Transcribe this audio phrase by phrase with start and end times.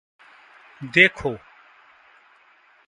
[0.83, 1.35] देखो।